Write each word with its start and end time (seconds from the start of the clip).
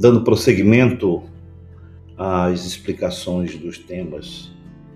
dando 0.00 0.24
prosseguimento 0.24 1.22
às 2.16 2.64
explicações 2.64 3.54
dos 3.58 3.76
temas 3.76 4.50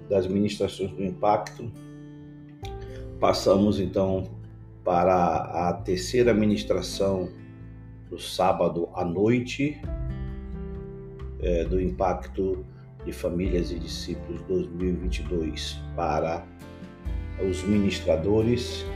das 0.09 0.27
ministrações 0.27 0.91
do 0.93 1.05
impacto, 1.05 1.71
passamos 3.21 3.79
então 3.79 4.25
para 4.83 5.69
a 5.69 5.75
terceira 5.75 6.33
ministração 6.33 7.29
do 8.09 8.19
sábado 8.19 8.89
à 8.95 9.05
noite 9.05 9.79
é, 11.41 11.65
do 11.65 11.79
impacto 11.79 12.65
de 13.05 13.13
famílias 13.13 13.71
e 13.73 13.79
discípulos 13.79 14.41
2022 14.49 15.79
para 15.95 16.43
os 17.47 17.63
ministradores 17.63 18.87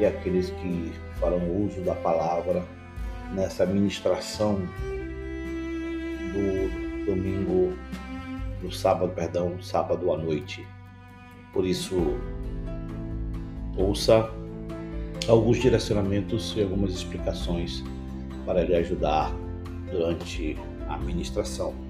e 0.00 0.04
aqueles 0.04 0.50
que 0.50 0.90
farão 1.20 1.64
uso 1.64 1.80
da 1.82 1.94
palavra 1.94 2.64
nessa 3.32 3.64
ministração 3.64 4.58
do 6.34 7.06
domingo, 7.06 7.72
do 8.60 8.72
sábado, 8.72 9.12
perdão, 9.14 9.62
sábado 9.62 10.12
à 10.12 10.18
noite. 10.18 10.66
Por 11.52 11.64
isso, 11.64 11.94
ouça 13.76 14.28
alguns 15.28 15.58
direcionamentos 15.58 16.54
e 16.56 16.62
algumas 16.62 16.92
explicações 16.92 17.82
para 18.44 18.62
lhe 18.64 18.74
ajudar 18.74 19.32
durante 19.90 20.58
a 20.88 20.98
ministração. 20.98 21.83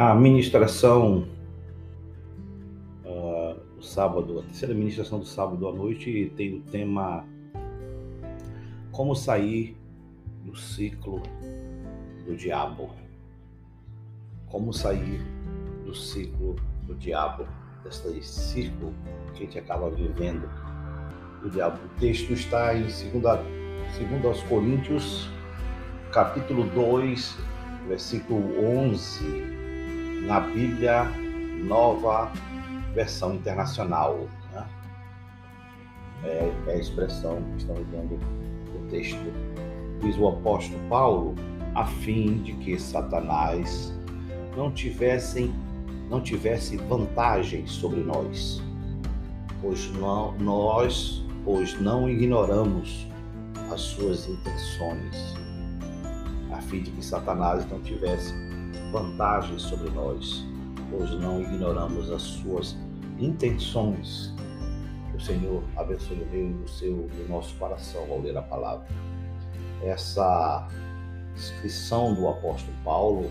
A 0.00 0.14
ministração 0.14 1.26
uh, 3.04 3.60
do 3.74 3.82
sábado, 3.82 4.38
a 4.38 4.42
terceira 4.44 4.72
ministração 4.72 5.18
do 5.18 5.24
sábado 5.24 5.66
à 5.66 5.72
noite 5.72 6.32
tem 6.36 6.54
o 6.54 6.60
tema 6.60 7.26
Como 8.92 9.16
sair 9.16 9.76
do 10.44 10.54
ciclo 10.54 11.20
do 12.24 12.36
diabo. 12.36 12.90
Como 14.46 14.72
sair 14.72 15.20
do 15.84 15.92
ciclo 15.92 16.54
do 16.84 16.94
diabo, 16.94 17.48
desse 17.82 18.22
ciclo 18.22 18.94
que 19.34 19.42
a 19.42 19.46
gente 19.46 19.58
acaba 19.58 19.90
vivendo 19.90 20.48
do 21.42 21.50
diabo. 21.50 21.76
O 21.84 21.98
texto 21.98 22.32
está 22.34 22.72
em 22.72 22.82
2 22.84 24.24
aos 24.24 24.42
Coríntios, 24.44 25.28
capítulo 26.12 26.70
2, 26.70 27.36
versículo 27.88 28.64
11 28.64 29.58
na 30.22 30.40
Bíblia 30.40 31.04
Nova 31.64 32.32
Versão 32.94 33.34
Internacional. 33.34 34.28
Né? 34.52 34.66
É, 36.24 36.52
é, 36.66 36.72
a 36.72 36.76
expressão 36.76 37.42
que 37.42 37.58
estamos 37.58 37.86
vendo 37.90 38.18
no 38.72 38.88
texto. 38.88 39.18
Diz 40.00 40.16
o 40.16 40.28
apóstolo 40.28 40.80
Paulo, 40.88 41.34
a 41.74 41.84
fim 41.84 42.42
de 42.42 42.52
que 42.54 42.78
Satanás 42.78 43.92
não 44.56 44.70
tivessem 44.72 45.52
não 46.08 46.22
tivesse 46.22 46.76
vantagem 46.76 47.66
sobre 47.66 48.00
nós, 48.00 48.62
pois 49.60 49.90
não, 49.92 50.32
nós 50.38 51.22
pois 51.44 51.78
não 51.80 52.08
ignoramos 52.08 53.06
as 53.70 53.80
suas 53.82 54.26
intenções, 54.26 55.34
a 56.50 56.60
fim 56.62 56.82
de 56.82 56.90
que 56.92 57.04
Satanás 57.04 57.68
não 57.70 57.80
tivesse 57.80 58.32
vantagens 58.90 59.62
sobre 59.62 59.90
nós, 59.90 60.44
pois 60.90 61.10
não 61.12 61.40
ignoramos 61.40 62.10
as 62.10 62.22
suas 62.22 62.76
intenções. 63.18 64.32
o 65.14 65.20
Senhor 65.20 65.62
abençoe 65.76 66.22
o 66.22 66.26
meu 66.26 66.50
e 66.50 66.62
o 66.62 66.68
seu 66.68 67.10
nosso 67.28 67.54
coração 67.56 68.10
ao 68.10 68.20
ler 68.20 68.36
a 68.36 68.42
palavra. 68.42 68.86
Essa 69.82 70.68
descrição 71.34 72.14
do 72.14 72.28
apóstolo 72.28 72.76
Paulo 72.84 73.30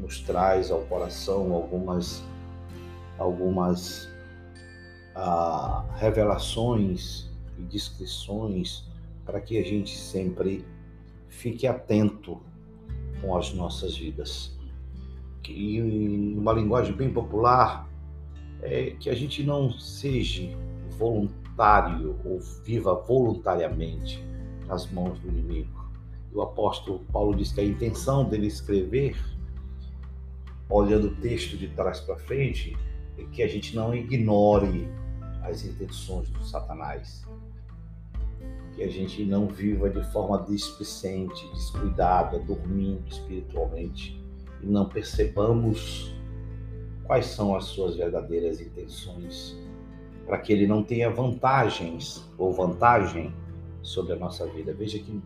nos 0.00 0.20
traz 0.20 0.70
ao 0.70 0.80
coração 0.82 1.52
algumas 1.52 2.22
algumas 3.18 4.08
ah, 5.14 5.84
revelações 5.96 7.30
e 7.58 7.62
descrições 7.62 8.84
para 9.24 9.40
que 9.40 9.58
a 9.58 9.62
gente 9.62 9.96
sempre 9.96 10.64
fique 11.28 11.66
atento 11.66 12.40
com 13.20 13.36
as 13.36 13.52
nossas 13.52 13.96
vidas 13.96 14.50
que 15.42 15.76
em 15.76 16.38
uma 16.38 16.52
linguagem 16.52 16.94
bem 16.94 17.12
popular, 17.12 17.88
é 18.62 18.92
que 18.98 19.10
a 19.10 19.14
gente 19.14 19.42
não 19.42 19.72
seja 19.72 20.56
voluntário 20.96 22.16
ou 22.24 22.38
viva 22.64 22.94
voluntariamente 22.94 24.24
nas 24.66 24.90
mãos 24.90 25.18
do 25.18 25.28
inimigo. 25.28 25.90
O 26.32 26.40
apóstolo 26.40 27.00
Paulo 27.12 27.34
diz 27.34 27.52
que 27.52 27.60
a 27.60 27.64
intenção 27.64 28.24
dele 28.24 28.46
escrever, 28.46 29.16
olhando 30.70 31.08
o 31.08 31.16
texto 31.16 31.56
de 31.56 31.68
trás 31.68 32.00
para 32.00 32.16
frente, 32.16 32.76
é 33.18 33.24
que 33.24 33.42
a 33.42 33.48
gente 33.48 33.74
não 33.74 33.94
ignore 33.94 34.88
as 35.42 35.64
intenções 35.64 36.30
do 36.30 36.42
Satanás. 36.44 37.26
Que 38.74 38.84
a 38.84 38.88
gente 38.88 39.24
não 39.24 39.48
viva 39.48 39.90
de 39.90 40.02
forma 40.12 40.38
displicente, 40.48 41.46
descuidada, 41.52 42.38
dormindo 42.38 43.06
espiritualmente 43.08 44.21
e 44.62 44.66
não 44.66 44.88
percebamos 44.88 46.12
quais 47.04 47.26
são 47.26 47.54
as 47.54 47.64
suas 47.64 47.96
verdadeiras 47.96 48.60
intenções, 48.60 49.56
para 50.26 50.38
que 50.38 50.52
ele 50.52 50.66
não 50.66 50.82
tenha 50.82 51.10
vantagens 51.10 52.24
ou 52.38 52.52
vantagem 52.52 53.34
sobre 53.82 54.12
a 54.12 54.16
nossa 54.16 54.46
vida. 54.46 54.72
Veja 54.72 54.98
que 54.98 55.20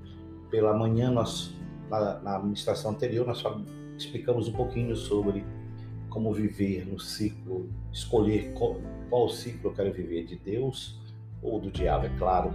pela 0.51 0.77
manhã 0.77 1.11
nós 1.11 1.55
na, 1.91 2.19
na 2.21 2.37
administração 2.37 2.93
anterior 2.93 3.27
nós 3.27 3.43
explicamos 3.97 4.49
um 4.49 4.53
pouquinho 4.53 4.97
sobre 4.97 5.45
como 6.09 6.33
viver 6.33 6.87
no 6.87 6.99
ciclo, 6.99 7.69
escolher 7.93 8.53
qual, 8.55 8.77
qual 9.11 9.29
ciclo 9.29 9.71
eu 9.71 9.75
quero 9.75 9.93
viver 9.93 10.25
de 10.25 10.37
Deus 10.37 10.99
ou 11.43 11.61
do 11.61 11.71
diabo. 11.71 12.07
É 12.07 12.11
claro 12.19 12.53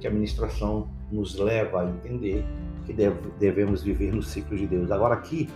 que 0.00 0.06
a 0.06 0.10
administração 0.10 0.88
nos 1.10 1.36
leva 1.36 1.82
a 1.82 1.90
entender 1.90 2.44
que 2.86 2.92
deve, 2.92 3.16
devemos 3.38 3.82
viver 3.82 4.12
no 4.14 4.22
ciclo 4.22 4.56
de 4.56 4.66
Deus. 4.66 4.90
Agora 4.90 5.14
aqui 5.14 5.48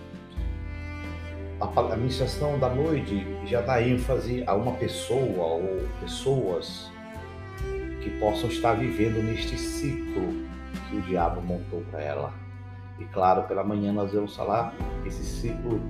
a 1.58 1.80
administração 1.80 2.58
da 2.58 2.68
noite 2.68 3.26
já 3.46 3.62
dá 3.62 3.80
ênfase 3.80 4.44
a 4.46 4.54
uma 4.54 4.72
pessoa 4.72 5.44
ou 5.44 5.88
pessoas 6.00 6.90
que 8.02 8.10
possam 8.20 8.50
estar 8.50 8.74
vivendo 8.74 9.22
neste 9.22 9.56
ciclo 9.56 10.34
que 10.88 10.96
o 10.96 11.02
diabo 11.02 11.40
montou 11.40 11.82
para 11.90 12.02
ela. 12.02 12.34
E 12.98 13.04
claro, 13.06 13.44
pela 13.44 13.64
manhã 13.64 13.90
nós 13.90 14.12
vamos 14.12 14.36
falar 14.36 14.74
esse 15.06 15.24
ciclo 15.24 15.80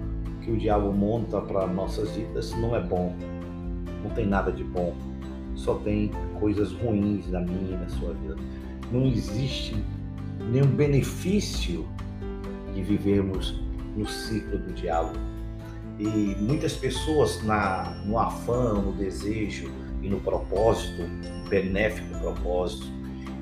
que 0.41 0.53
o 0.53 0.57
diabo 0.57 0.93
monta 0.93 1.41
para 1.41 1.67
nossas 1.67 2.13
vidas 2.13 2.53
não 2.53 2.77
é 2.77 2.81
bom. 2.81 3.17
Não 4.05 4.11
tem 4.11 4.25
nada 4.25 4.53
de 4.53 4.63
bom. 4.63 4.95
Só 5.57 5.75
tem 5.79 6.13
coisas 6.39 6.73
ruins 6.73 7.29
na 7.29 7.41
minha 7.41 7.73
e 7.73 7.77
na 7.77 7.89
sua 7.89 8.13
vida. 8.15 8.37
Não 8.93 9.05
existe 9.07 9.75
nenhum 10.49 10.69
benefício 10.69 11.89
de 12.73 12.83
vivermos 12.83 13.61
no 13.97 14.07
ciclo 14.07 14.59
do 14.59 14.73
diabo 14.73 15.13
e 15.99 16.37
muitas 16.39 16.75
pessoas, 16.75 17.43
na, 17.43 17.91
no 18.05 18.19
afã, 18.19 18.75
no 18.75 18.93
desejo 18.93 19.71
e 20.03 20.09
no 20.09 20.21
propósito, 20.21 21.03
benéfico 21.49 22.19
propósito, 22.19 22.87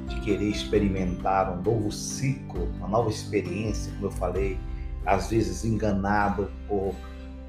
de 0.08 0.20
querer 0.20 0.50
experimentar 0.50 1.52
um 1.52 1.62
novo 1.62 1.90
ciclo, 1.90 2.64
uma 2.76 2.88
nova 2.88 3.10
experiência, 3.10 3.92
como 3.94 4.06
eu 4.06 4.10
falei, 4.10 4.58
às 5.04 5.30
vezes 5.30 5.64
enganado 5.64 6.50
por, 6.68 6.94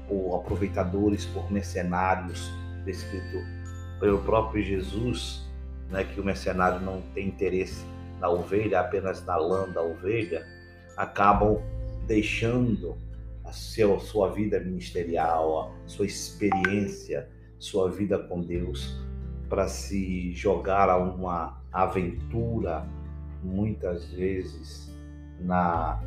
por 0.08 0.36
aproveitadores, 0.36 1.24
por 1.26 1.50
mercenários, 1.52 2.50
descrito 2.84 3.38
pelo 4.00 4.18
próprio 4.18 4.62
Jesus, 4.62 5.46
né, 5.90 6.04
que 6.04 6.20
o 6.20 6.24
mercenário 6.24 6.80
não 6.80 7.00
tem 7.14 7.28
interesse 7.28 7.84
na 8.20 8.28
ovelha, 8.28 8.80
apenas 8.80 9.24
na 9.24 9.36
lã 9.36 9.68
da 9.68 9.82
ovelha, 9.82 10.44
acabam 10.96 11.62
deixando 12.06 12.96
a 13.46 13.52
seu, 13.52 13.98
sua 14.00 14.30
vida 14.30 14.58
ministerial, 14.60 15.72
a 15.84 15.88
sua 15.88 16.04
experiência, 16.04 17.28
sua 17.58 17.90
vida 17.90 18.18
com 18.18 18.42
Deus, 18.42 19.00
para 19.48 19.68
se 19.68 20.32
jogar 20.32 20.90
a 20.90 20.96
uma 20.96 21.62
aventura, 21.72 22.86
muitas 23.42 24.10
vezes 24.10 24.92
na 25.40 26.02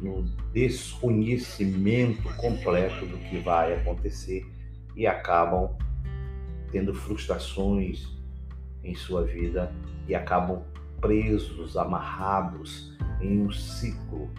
no 0.00 0.22
desconhecimento 0.52 2.22
completo 2.36 3.04
do 3.04 3.18
que 3.18 3.38
vai 3.38 3.74
acontecer 3.74 4.46
e 4.94 5.08
acabam 5.08 5.76
tendo 6.70 6.94
frustrações 6.94 8.06
em 8.84 8.94
sua 8.94 9.24
vida 9.24 9.74
e 10.06 10.14
acabam 10.14 10.62
presos, 11.00 11.76
amarrados 11.76 12.96
em 13.20 13.40
um 13.40 13.50
ciclo 13.50 14.30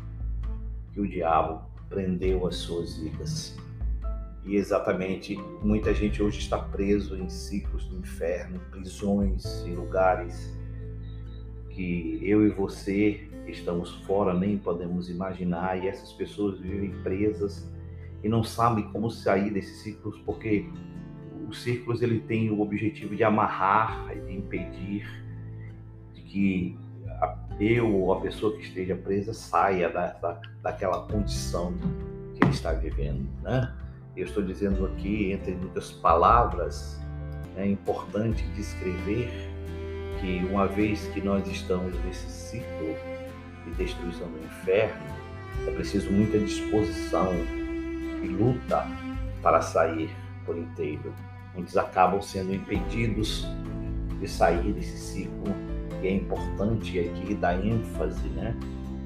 que 0.94 1.02
o 1.02 1.08
diabo 1.08 1.69
prendeu 1.90 2.48
as 2.48 2.56
suas 2.56 2.98
vidas. 2.98 3.58
E 4.46 4.56
exatamente, 4.56 5.36
muita 5.62 5.94
gente 5.94 6.24
hoje 6.24 6.40
está 6.40 6.58
preso 6.58 7.16
em 7.16 7.30
ciclos 7.30 7.86
do 7.86 7.98
inferno, 7.98 8.60
prisões, 8.72 9.64
em 9.66 9.76
lugares 9.76 10.58
que 11.70 12.20
eu 12.24 12.46
e 12.46 12.50
você 12.50 13.28
estamos 13.48 13.96
fora, 14.06 14.34
nem 14.34 14.58
podemos 14.58 15.10
imaginar, 15.10 15.84
e 15.84 15.88
essas 15.88 16.14
pessoas 16.14 16.60
vivem 16.60 16.92
presas 17.04 17.70
e 18.24 18.30
não 18.30 18.44
sabem 18.44 18.92
como 18.92 19.10
sair 19.10 19.52
desses 19.52 19.82
ciclos, 19.82 20.20
porque 20.26 20.66
os 21.48 21.62
círculos 21.62 22.02
ele 22.02 22.20
tem 22.20 22.50
o 22.52 22.62
objetivo 22.62 23.16
de 23.16 23.24
amarrar 23.24 24.12
e 24.16 24.22
de 24.22 24.34
impedir 24.34 25.08
de 26.14 26.22
que 26.22 26.78
eu 27.60 27.94
ou 27.94 28.14
a 28.14 28.22
pessoa 28.22 28.56
que 28.56 28.64
esteja 28.64 28.96
presa 28.96 29.34
saia 29.34 29.90
da, 29.90 30.14
da, 30.14 30.40
daquela 30.62 31.02
condição 31.08 31.74
que 32.36 32.44
ele 32.44 32.52
está 32.52 32.72
vivendo, 32.72 33.28
né? 33.44 33.74
Eu 34.16 34.26
estou 34.26 34.42
dizendo 34.44 34.86
aqui, 34.86 35.32
entre 35.32 35.54
muitas 35.54 35.92
palavras, 35.92 37.00
é 37.56 37.66
importante 37.68 38.44
descrever 38.56 39.30
que 40.20 40.46
uma 40.50 40.68
vez 40.68 41.08
que 41.08 41.22
nós 41.22 41.48
estamos 41.48 41.94
nesse 42.04 42.30
ciclo 42.30 42.96
de 43.66 43.72
destruição 43.76 44.28
do 44.28 44.40
inferno, 44.46 45.02
é 45.68 45.72
preciso 45.72 46.10
muita 46.12 46.40
disposição 46.40 47.32
e 48.24 48.28
luta 48.28 48.86
para 49.42 49.62
sair 49.62 50.10
por 50.46 50.58
inteiro. 50.58 51.14
Muitos 51.54 51.78
acabam 51.78 52.22
sendo 52.22 52.54
impedidos 52.54 53.46
de 54.20 54.28
sair 54.28 54.74
desse 54.74 54.98
ciclo 54.98 55.54
e 56.02 56.08
é 56.08 56.14
importante 56.16 57.00
aqui 57.00 57.34
dar 57.36 57.64
ênfase, 57.66 58.28
né? 58.30 58.56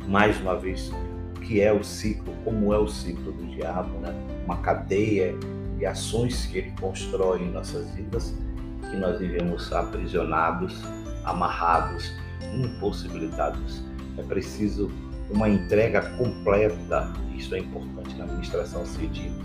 Mais 0.08 0.40
uma 0.42 0.56
vez, 0.56 0.92
o 1.36 1.40
que 1.40 1.62
é 1.62 1.72
o 1.72 1.84
ciclo, 1.84 2.34
como 2.44 2.74
é 2.74 2.78
o 2.78 2.88
ciclo 2.88 3.32
do 3.32 3.46
diabo, 3.48 3.98
né? 4.00 4.14
Uma 4.46 4.58
cadeia 4.58 5.36
de 5.78 5.86
ações 5.86 6.46
que 6.46 6.60
ele 6.60 6.74
constrói 6.80 7.44
em 7.44 7.52
nossas 7.52 7.90
vidas, 7.92 8.36
que 8.90 8.98
nós 8.98 9.20
vivemos 9.20 9.72
aprisionados, 9.72 10.82
amarrados, 11.24 12.12
impossibilitados. 12.54 13.84
É 14.18 14.24
preciso 14.24 14.92
uma 15.32 15.50
entrega 15.50 16.02
completa, 16.18 17.12
isso 17.36 17.56
é 17.56 17.60
importante 17.60 18.16
na 18.16 18.26
administração 18.26 18.86
ser 18.86 19.08
dito, 19.08 19.44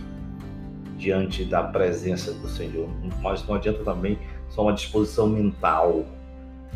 diante 0.98 1.44
da 1.44 1.62
presença 1.62 2.32
do 2.32 2.48
Senhor. 2.48 2.88
Mas 3.22 3.46
não 3.46 3.54
adianta 3.54 3.82
também 3.84 4.18
só 4.50 4.62
uma 4.62 4.72
disposição 4.72 5.28
mental, 5.28 6.04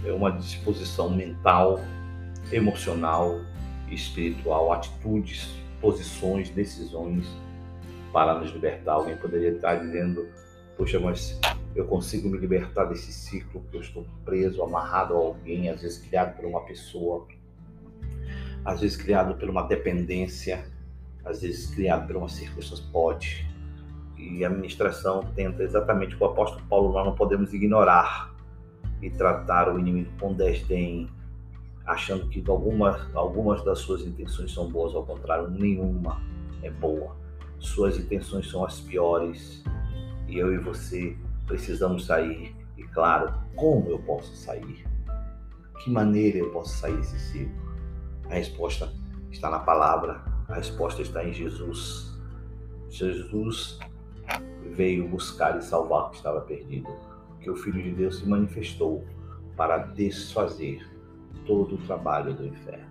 é 0.05 0.13
uma 0.13 0.31
disposição 0.33 1.11
mental, 1.11 1.81
emocional, 2.51 3.41
espiritual, 3.91 4.73
atitudes, 4.73 5.49
posições, 5.81 6.51
decisões 6.51 7.27
para 8.13 8.39
nos 8.39 8.51
libertar. 8.51 8.95
Alguém 8.95 9.17
poderia 9.17 9.51
estar 9.51 9.77
dizendo: 9.77 10.27
Poxa, 10.77 10.99
mas 10.99 11.39
eu 11.75 11.87
consigo 11.87 12.29
me 12.29 12.39
libertar 12.39 12.85
desse 12.85 13.13
ciclo 13.13 13.63
que 13.71 13.77
eu 13.77 13.81
estou 13.81 14.07
preso, 14.25 14.63
amarrado 14.63 15.15
a 15.15 15.17
alguém, 15.17 15.69
às 15.69 15.83
vezes 15.83 15.99
criado 15.99 16.37
por 16.37 16.45
uma 16.45 16.61
pessoa, 16.63 17.27
às 18.65 18.81
vezes 18.81 18.97
criado 18.97 19.35
por 19.35 19.49
uma 19.49 19.63
dependência, 19.63 20.65
às 21.25 21.43
vezes 21.43 21.75
criado 21.75 22.07
por 22.07 22.17
uma 22.17 22.29
circunstância. 22.29 22.85
Pode. 22.93 23.51
E 24.17 24.45
a 24.45 24.49
administração 24.49 25.25
tenta 25.35 25.65
exatamente 25.65 26.15
o 26.15 26.19
que 26.19 26.23
o 26.23 26.27
apóstolo 26.27 26.65
Paulo 26.69 26.93
nós 26.93 27.05
não 27.05 27.15
podemos 27.15 27.53
ignorar 27.53 28.32
e 29.03 29.11
tratar 29.11 29.69
o 29.69 29.79
inimigo 29.79 30.11
com 30.19 30.33
desdém, 30.33 31.11
achando 31.85 32.29
que 32.29 32.43
algumas, 32.49 33.15
algumas 33.15 33.63
das 33.65 33.81
suas 33.81 34.03
intenções 34.03 34.55
são 34.55 34.71
boas, 34.71 34.95
ao 34.95 35.05
contrário, 35.05 35.51
nenhuma 35.51 36.23
é 36.63 36.71
boa. 36.71 37.17
Suas 37.59 37.99
intenções 37.99 38.49
são 38.49 38.65
as 38.65 38.81
piores 38.81 39.65
e 40.29 40.39
eu 40.39 40.55
e 40.55 40.59
você 40.59 41.17
precisamos 41.47 42.07
sair. 42.07 42.55
E 42.79 42.85
claro, 42.85 43.35
como 43.57 43.91
eu 43.91 43.99
posso 43.99 44.35
sair? 44.37 44.87
Que 45.83 45.91
maneira 45.91 46.39
eu 46.39 46.51
posso 46.51 46.77
sair 46.77 46.97
desse 46.97 47.19
ciclo? 47.19 47.63
A 48.31 48.35
resposta 48.35 48.93
está 49.31 49.51
na 49.51 49.59
palavra, 49.59 50.23
a 50.49 50.55
resposta 50.55 51.03
está 51.03 51.25
em 51.25 51.33
Jesus. 51.33 52.17
Jesus 52.89 53.79
veio 54.75 55.09
buscar 55.09 55.59
e 55.59 55.63
salvar 55.63 56.05
o 56.05 56.11
que 56.11 56.17
estava 56.17 56.41
perdido 56.43 56.89
que 57.43 57.51
o 57.51 57.57
Filho 57.57 57.83
de 57.83 57.91
Deus 57.91 58.19
se 58.19 58.29
manifestou 58.29 59.05
para 59.57 59.79
desfazer 59.79 60.81
todo 61.45 61.75
o 61.75 61.79
trabalho 61.79 62.33
do 62.35 62.47
inferno. 62.47 62.87